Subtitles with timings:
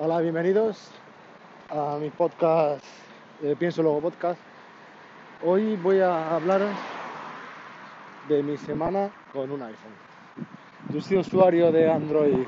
[0.00, 0.92] Hola, bienvenidos
[1.70, 2.84] a mi podcast,
[3.42, 4.40] eh, Pienso Luego Podcast.
[5.44, 6.70] Hoy voy a hablaros
[8.28, 9.94] de mi semana con un iPhone.
[10.94, 12.46] Yo soy usuario de Android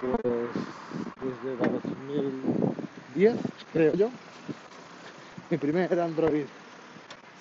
[0.00, 1.56] pues, desde
[3.14, 3.36] 2010,
[3.74, 4.08] creo yo.
[5.50, 6.46] Mi primer Android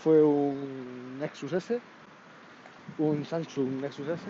[0.04, 1.80] fue un Nexus S,
[2.98, 4.24] un Samsung Nexus S.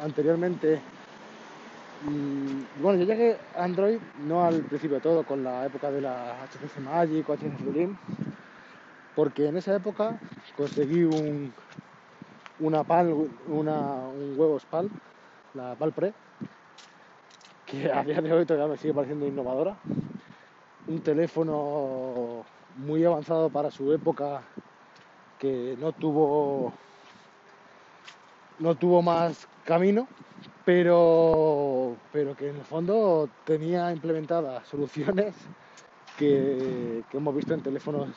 [0.00, 0.80] Anteriormente
[2.00, 6.00] Mm, bueno, yo llegué a Android no al principio de todo, con la época de
[6.00, 7.88] la HTC Magic o HTC
[9.14, 10.16] porque en esa época
[10.56, 11.52] conseguí un,
[12.60, 13.12] una PAL,
[13.48, 14.90] una, un huevos PAL,
[15.54, 16.14] la PAL Pre,
[17.66, 19.76] que a día de hoy todavía me sigue pareciendo innovadora.
[20.86, 22.44] Un teléfono
[22.76, 24.42] muy avanzado para su época
[25.38, 26.72] que no tuvo
[28.60, 30.08] no tuvo más camino
[30.68, 35.34] pero, pero que en el fondo tenía implementadas soluciones
[36.18, 38.10] que, hemos visto en teléfonos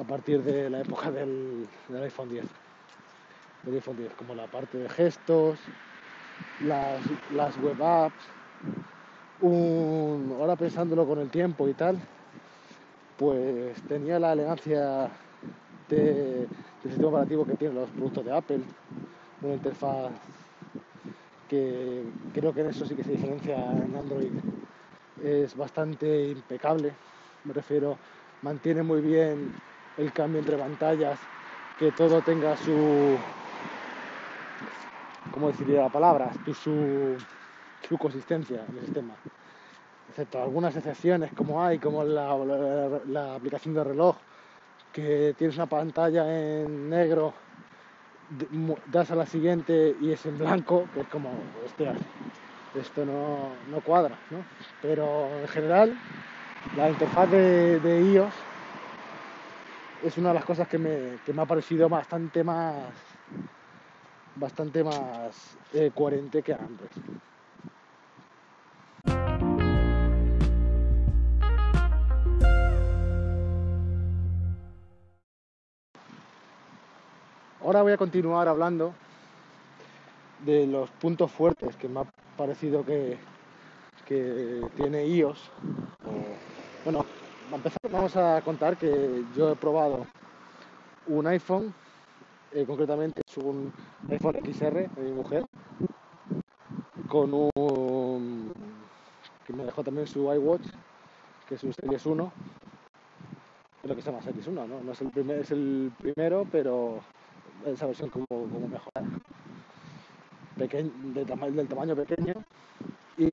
[0.00, 1.68] a partir de la época del,
[2.02, 2.46] iPhone 10.
[3.64, 5.58] Del iPhone 10, como la parte de gestos,
[6.60, 8.24] las, web apps,
[9.42, 11.98] ahora pensándolo con el tiempo y tal,
[13.18, 15.10] pues tenía la elegancia
[15.90, 16.48] del
[16.82, 18.60] sistema operativo que tienen los productos de Apple,
[19.42, 20.12] una interfaz
[21.52, 24.32] que creo que en eso sí que se diferencia en Android.
[25.22, 26.94] Es bastante impecable,
[27.44, 27.98] me refiero,
[28.40, 29.52] mantiene muy bien
[29.98, 31.18] el cambio entre pantallas,
[31.78, 33.16] que todo tenga su,
[35.30, 36.30] ¿cómo deciría la palabra?
[36.54, 37.16] Su,
[37.86, 39.12] su consistencia en el sistema.
[40.08, 42.34] Excepto algunas excepciones como hay, como la,
[43.08, 44.16] la aplicación de reloj,
[44.90, 46.24] que tienes una pantalla
[46.62, 47.34] en negro
[48.86, 51.30] das a la siguiente y es en blanco, que es como,
[51.64, 51.94] hostia,
[52.74, 54.44] esto no, cuadra, ¿no?
[54.80, 55.94] Pero en general,
[56.76, 58.32] la interfaz de, iOS
[60.04, 62.74] es una de las cosas que me, ha parecido bastante más
[64.34, 66.90] bastante más eh, coherente que Android.
[77.64, 78.92] Ahora voy a continuar hablando
[80.44, 82.04] de los puntos fuertes que me ha
[82.36, 83.16] parecido que,
[84.76, 85.48] tiene iOS.
[86.84, 87.06] bueno,
[87.52, 90.06] a empezar vamos a contar que yo he probado
[91.06, 91.72] un iPhone,
[92.52, 93.72] eh, concretamente es un
[94.10, 95.46] iPhone XR de mi mujer,
[97.08, 98.52] con un
[99.46, 100.66] que me dejó también su iWatch,
[101.48, 102.32] que es un Series 1,
[103.82, 104.80] creo que se llama Series 1, ¿no?
[104.82, 107.00] no es el primer, es el primero, pero
[107.66, 109.08] esa versión como, como mejorada.
[110.56, 112.34] del tamaño pequeño
[113.16, 113.28] y,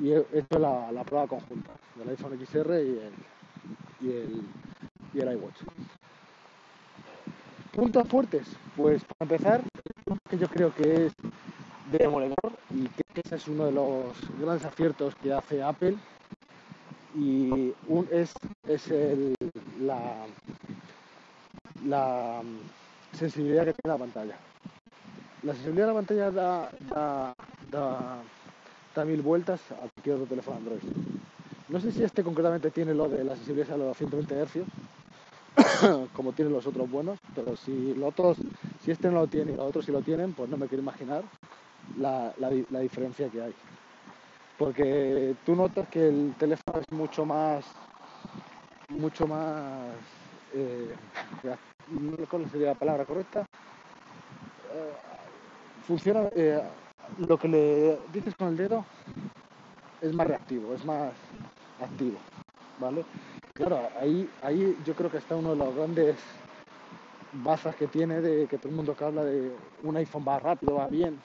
[0.00, 3.12] y he hecho la, la, prueba conjunta del iPhone XR y el,
[4.00, 4.42] y el,
[5.14, 5.62] y el iWatch.
[7.72, 9.62] Puntos fuertes, pues para empezar,
[10.30, 11.12] que yo creo que es
[11.90, 15.96] demoledor y que ese es uno de los grandes aciertos que hace Apple
[17.14, 18.32] y un, es,
[18.68, 19.34] es el,
[19.80, 20.26] la,
[21.86, 24.36] la mm, sensibilidad que tiene la pantalla.
[25.42, 26.30] La sensibilidad de la pantalla
[28.94, 30.80] da, mil vueltas a cualquier otro teléfono Android.
[31.68, 34.64] No sé si este concretamente tiene lo de la sensibilidad a los 120 Hz,
[36.14, 38.38] como tienen los otros buenos, pero si los otros,
[38.82, 40.82] si este no lo tiene y los otros sí lo tienen, pues no me quiero
[40.82, 41.22] imaginar
[41.98, 43.54] la, la diferencia que hay.
[44.58, 47.66] Porque tú notas que el teléfono es mucho más,
[48.88, 49.92] mucho más
[50.54, 50.94] eh,
[52.28, 53.40] ¿cuál sería la palabra correcta?
[54.74, 54.94] Eh,
[55.86, 56.60] funciona, eh,
[57.28, 58.84] lo que le dices con el dedo
[60.00, 61.12] es más reactivo, es más
[61.80, 62.18] activo,
[62.80, 63.04] ¿vale?
[63.54, 66.16] Claro, ahí, ahí yo creo que está uno de los grandes
[67.32, 70.74] bazas que tiene de que todo el mundo que habla de un iPhone va rápido,
[70.76, 71.16] va bien.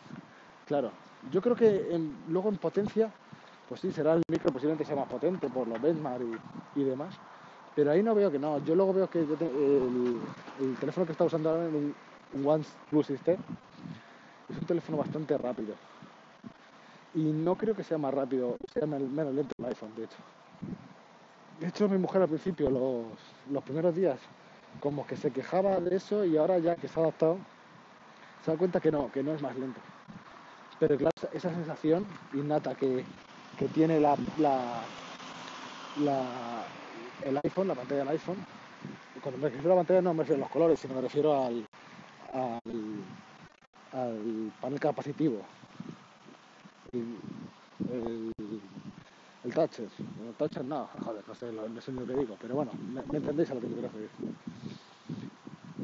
[0.65, 0.91] Claro,
[1.31, 3.11] yo creo que luego en potencia,
[3.67, 6.23] pues sí, será el micro posiblemente sea más potente por los benchmark
[6.75, 7.13] y demás,
[7.75, 8.63] pero ahí no veo que no.
[8.65, 11.95] Yo luego veo que el, teléfono que está usando ahora es un,
[12.45, 13.37] OnePlus System.
[14.49, 15.75] Es un teléfono bastante rápido.
[17.13, 20.17] Y no creo que sea más rápido, sea menos lento el iPhone, de hecho.
[21.59, 24.19] De hecho, mi mujer al principio, los, primeros días,
[24.79, 27.37] como que se quejaba de eso y ahora ya que se ha adaptado,
[28.43, 29.79] se da cuenta que no, que no es más lento.
[30.79, 33.05] Pero claro, esa sensación innata que,
[33.59, 34.81] que tiene la, la,
[37.23, 38.37] el iPhone, la pantalla del iPhone.
[39.21, 41.45] Cuando me refiero a la pantalla no me refiero a los colores, sino me refiero
[41.45, 41.65] al,
[43.91, 45.45] al, panel capacitivo.
[46.93, 48.31] el,
[49.43, 49.89] el Thatcher.
[50.27, 53.01] El Thatcher no, joder, no sé, lo, no sé lo que digo, pero bueno, me,
[53.17, 54.09] entendéis a lo que quiero referir.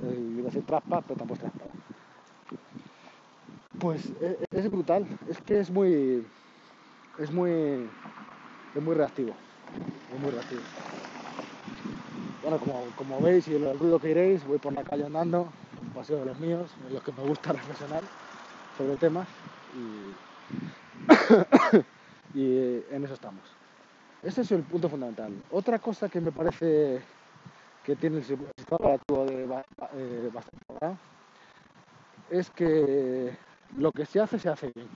[0.03, 1.51] Eh, iba a decir traspas, pero tampoco es.
[3.79, 6.25] Pues e- e- es, brutal, es que es muy,
[7.19, 7.51] es muy,
[8.75, 9.35] es muy reactivo,
[10.13, 10.86] es muy reactivo.
[12.47, 15.49] Bueno, como, como veis y el ruido que iréis, voy por la calle andando,
[15.81, 18.01] un paseo de los míos, en los que me gusta reflexionar
[18.77, 19.27] sobre temas
[19.73, 20.15] y,
[22.33, 22.57] y
[22.89, 23.43] en eso estamos.
[24.23, 25.33] Ese es el punto fundamental.
[25.49, 27.01] Otra cosa que me parece
[27.83, 28.47] que tiene el sistema
[28.77, 29.43] operativo de
[29.95, 30.97] eh, bastante mejorado
[32.29, 33.37] es que
[33.75, 34.87] lo que se hace se hace bien.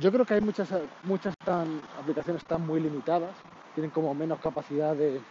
[0.00, 3.36] Yo creo que hay muchas, muchas tan- aplicaciones están muy limitadas,
[3.74, 5.22] tienen como menos capacidad de,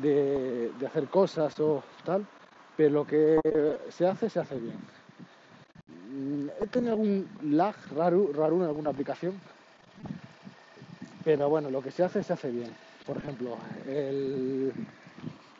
[0.00, 2.26] de- hacer cosas o tal,
[2.76, 3.38] pero lo que
[3.90, 4.78] se hace se hace bien.
[5.88, 9.40] Mm, He tenido algún lag raro, raro en alguna aplicación,
[11.24, 12.74] pero bueno, lo que se hace se hace bien.
[13.06, 14.72] Por ejemplo, el-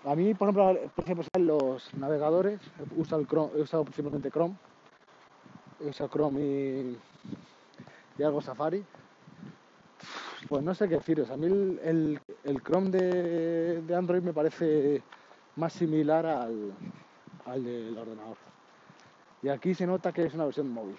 [0.05, 2.61] a mí, por ejemplo, por ejemplo, los navegadores,
[2.97, 4.57] usado, el Chrome- he usado principalmente Chrome,
[5.81, 6.99] he usado Chrome y,
[8.19, 8.85] y algo Safari.
[10.49, 15.05] Pues no sé qué deciros, a mí el, el- Chrome de, de Android me parece
[15.55, 16.77] más similar al,
[17.45, 18.39] al del ordenador.
[19.41, 20.99] Y aquí se nota que es una versión móvil.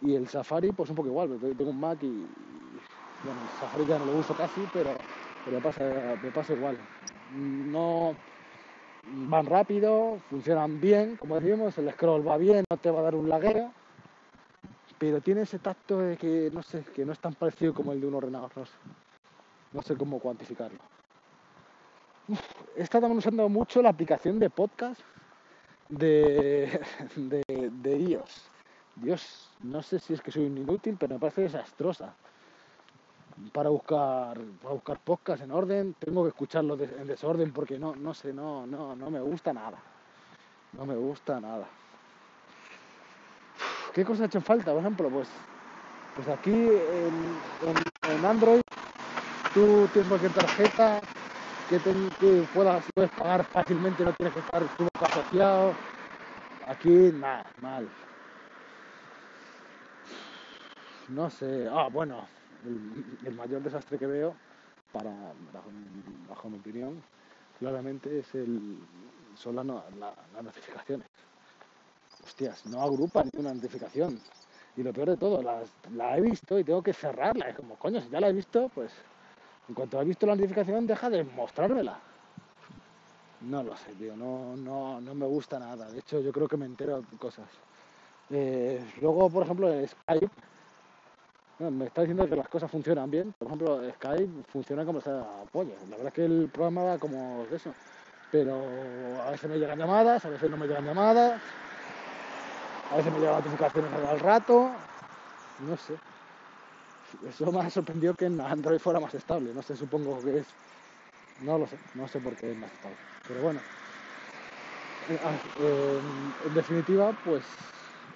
[0.00, 2.80] Y el Safari, pues un poco igual, tengo un Mac y, y,
[3.22, 5.06] bueno, el Safari ya no lo uso casi, pero,
[5.44, 6.88] pero me, pasa, me pasa igual.
[7.30, 8.16] No
[9.04, 13.14] van rápido, funcionan bien, como decimos, el scroll va bien, no te va a dar
[13.16, 13.74] un lagueo,
[15.02, 18.00] pero tiene ese tacto de que no sé, que no es tan parecido como el
[18.00, 18.72] de un ordenador, no sé,
[19.72, 20.78] no sé cómo cuantificarlo.
[22.28, 22.40] Uf,
[22.88, 25.00] también usando mucho la aplicación de podcast
[25.88, 26.80] de,
[27.16, 27.42] de,
[27.82, 28.44] de iOS.
[28.94, 32.14] Dios, no sé si es que soy un inútil, pero me parece desastrosa.
[33.52, 37.96] Para buscar, para buscar podcast en orden, tengo que escucharlo de- en desorden porque no,
[37.96, 39.78] no sé, no, no, no me gusta nada.
[40.78, 41.66] No me gusta nada.
[43.92, 44.72] ¿Qué cosa ha hecho falta?
[44.72, 45.30] Por ejemplo, pues,
[46.14, 47.42] pues aquí en,
[48.24, 48.62] Android
[49.52, 51.02] tú tienes cualquier tarjeta
[51.68, 51.92] que, te-
[52.52, 55.76] puedas, puedes pagar fácilmente, no tienes que estar tu asociado.
[56.66, 57.90] Aquí nada, mal.
[61.08, 61.68] No sé.
[61.70, 62.26] Ah, bueno,
[62.64, 64.34] el, mayor desastre que veo,
[64.92, 65.10] para,
[65.52, 66.26] bajo, mi-
[66.58, 67.02] opinión,
[67.58, 68.78] claramente es el,
[69.34, 71.06] son la la- las notificaciones.
[72.66, 74.20] No agrupa ninguna notificación.
[74.76, 77.48] Y lo peor de todo, las, la he visto y tengo que cerrarla.
[77.48, 78.90] Es como, coño, si ya la he visto, pues
[79.68, 81.98] en cuanto he visto la notificación, deja de mostrármela.
[83.42, 85.90] No lo sé, tío, no, no, no me gusta nada.
[85.90, 87.46] De hecho, yo creo que me entero de cosas.
[88.30, 90.30] Eh, luego, por ejemplo, Skype,
[91.58, 93.34] me está diciendo que las cosas funcionan bien.
[93.38, 95.74] Por ejemplo, Skype funciona como sea pollo.
[95.90, 97.74] La verdad es que el programa va como de eso.
[98.30, 98.62] Pero
[99.26, 101.40] a veces me llegan llamadas, a veces no me llegan llamadas,
[102.92, 104.70] a veces me llegan notificaciones al rato.
[105.66, 105.94] No sé.
[107.28, 109.52] Eso me ha sorprendido que en Android fuera más estable.
[109.54, 110.46] No sé, supongo que es.
[111.42, 112.96] No lo sé, no sé por qué es más estable.
[113.28, 113.60] Pero bueno.
[115.08, 116.00] Eh, ah, eh,
[116.46, 117.42] en definitiva, pues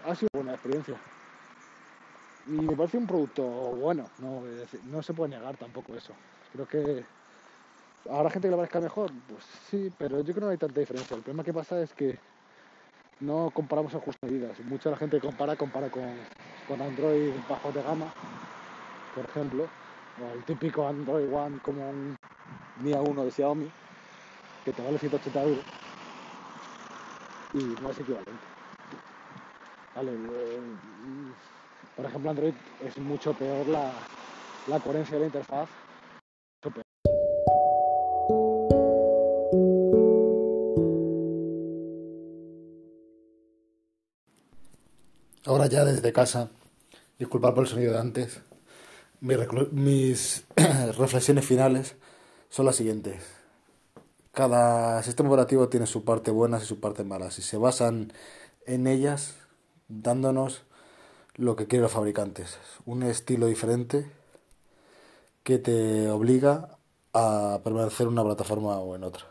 [0.06, 0.96] ha sido una buena experiencia.
[2.46, 6.12] Y me parece un producto bueno, no, se puede negar tampoco eso.
[6.52, 7.04] Creo que
[8.08, 10.78] habrá gente que lo parezca mejor, pues sí, pero yo creo que no hay tanta
[10.78, 11.16] diferencia.
[11.16, 12.16] El problema que pasa es que
[13.20, 14.58] no comparamos a justas medidas.
[14.60, 16.04] Mucha la gente compara, compara con,
[16.68, 18.12] con Android bajo de gama,
[19.14, 19.66] por ejemplo,
[20.22, 22.16] o el típico Android One como un
[22.82, 23.70] Mi A1 de Xiaomi,
[24.64, 25.64] que te vale 180 euros
[27.54, 28.32] y no es equivalente.
[29.94, 30.60] Vale, eh,
[31.96, 33.90] por ejemplo, Android es mucho peor la,
[34.66, 35.85] la coherencia de la interfaz.
[45.68, 46.50] Ya desde casa,
[47.18, 48.40] disculpad por el sonido de antes,
[49.20, 49.38] mis,
[49.72, 50.44] mis
[50.96, 51.96] reflexiones finales
[52.48, 53.24] son las siguientes.
[54.30, 58.12] Cada sistema operativo tiene su parte buenas y su parte malas y se basan
[58.64, 59.34] en ellas
[59.88, 60.62] dándonos
[61.34, 64.10] lo que quieren los fabricantes, un estilo diferente
[65.42, 66.78] que te obliga
[67.12, 69.24] a permanecer en una plataforma o en otra.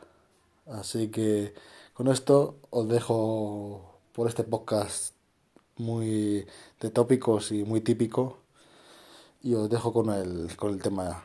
[0.65, 1.53] Así que
[1.93, 5.14] con esto os dejo por este podcast
[5.77, 6.45] muy
[6.79, 8.39] de tópicos y muy típico
[9.41, 11.23] y os dejo con el, con el tema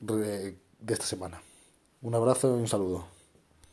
[0.00, 0.56] de,
[0.88, 1.40] esta semana.
[2.02, 3.15] Un abrazo y un saludo.